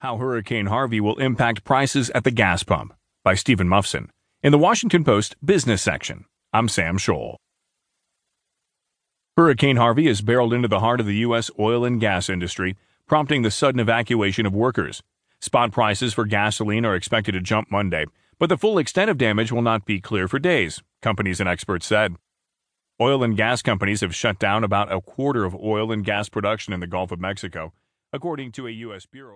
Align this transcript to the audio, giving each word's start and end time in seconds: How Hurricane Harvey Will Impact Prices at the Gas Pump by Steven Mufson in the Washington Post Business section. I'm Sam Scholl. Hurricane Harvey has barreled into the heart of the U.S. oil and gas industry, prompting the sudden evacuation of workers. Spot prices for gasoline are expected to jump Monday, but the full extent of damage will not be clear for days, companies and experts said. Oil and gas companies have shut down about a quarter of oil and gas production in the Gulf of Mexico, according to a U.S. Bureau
How 0.00 0.18
Hurricane 0.18 0.66
Harvey 0.66 1.00
Will 1.00 1.16
Impact 1.16 1.64
Prices 1.64 2.10
at 2.10 2.22
the 2.22 2.30
Gas 2.30 2.62
Pump 2.62 2.92
by 3.24 3.34
Steven 3.34 3.66
Mufson 3.66 4.10
in 4.42 4.52
the 4.52 4.58
Washington 4.58 5.04
Post 5.04 5.36
Business 5.42 5.80
section. 5.80 6.26
I'm 6.52 6.68
Sam 6.68 6.98
Scholl. 6.98 7.36
Hurricane 9.38 9.76
Harvey 9.76 10.06
has 10.08 10.20
barreled 10.20 10.52
into 10.52 10.68
the 10.68 10.80
heart 10.80 11.00
of 11.00 11.06
the 11.06 11.16
U.S. 11.16 11.50
oil 11.58 11.82
and 11.82 11.98
gas 11.98 12.28
industry, 12.28 12.76
prompting 13.06 13.40
the 13.40 13.50
sudden 13.50 13.80
evacuation 13.80 14.44
of 14.44 14.54
workers. 14.54 15.02
Spot 15.40 15.72
prices 15.72 16.12
for 16.12 16.26
gasoline 16.26 16.84
are 16.84 16.94
expected 16.94 17.32
to 17.32 17.40
jump 17.40 17.70
Monday, 17.70 18.04
but 18.38 18.50
the 18.50 18.58
full 18.58 18.76
extent 18.76 19.10
of 19.10 19.16
damage 19.16 19.50
will 19.50 19.62
not 19.62 19.86
be 19.86 19.98
clear 19.98 20.28
for 20.28 20.38
days, 20.38 20.82
companies 21.00 21.40
and 21.40 21.48
experts 21.48 21.86
said. 21.86 22.16
Oil 23.00 23.24
and 23.24 23.34
gas 23.34 23.62
companies 23.62 24.02
have 24.02 24.14
shut 24.14 24.38
down 24.38 24.62
about 24.62 24.92
a 24.92 25.00
quarter 25.00 25.46
of 25.46 25.54
oil 25.54 25.90
and 25.90 26.04
gas 26.04 26.28
production 26.28 26.74
in 26.74 26.80
the 26.80 26.86
Gulf 26.86 27.12
of 27.12 27.18
Mexico, 27.18 27.72
according 28.12 28.52
to 28.52 28.66
a 28.66 28.70
U.S. 28.70 29.06
Bureau 29.06 29.34